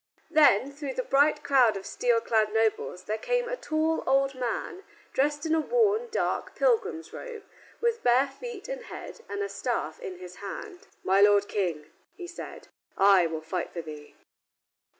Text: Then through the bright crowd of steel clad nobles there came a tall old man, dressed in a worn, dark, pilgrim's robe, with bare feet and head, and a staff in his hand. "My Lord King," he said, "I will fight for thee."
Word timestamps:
Then 0.31 0.71
through 0.71 0.95
the 0.95 1.03
bright 1.03 1.43
crowd 1.43 1.77
of 1.77 1.85
steel 1.85 2.21
clad 2.21 2.51
nobles 2.51 3.03
there 3.03 3.19
came 3.19 3.47
a 3.47 3.55
tall 3.55 4.03
old 4.07 4.33
man, 4.33 4.83
dressed 5.13 5.45
in 5.45 5.53
a 5.53 5.59
worn, 5.59 6.07
dark, 6.09 6.55
pilgrim's 6.55 7.13
robe, 7.13 7.43
with 7.81 8.01
bare 8.01 8.25
feet 8.27 8.67
and 8.67 8.85
head, 8.85 9.21
and 9.29 9.43
a 9.43 9.47
staff 9.47 9.99
in 9.99 10.17
his 10.17 10.37
hand. 10.37 10.87
"My 11.03 11.21
Lord 11.21 11.47
King," 11.47 11.91
he 12.15 12.25
said, 12.25 12.67
"I 12.97 13.27
will 13.27 13.41
fight 13.41 13.71
for 13.71 13.83
thee." 13.83 14.15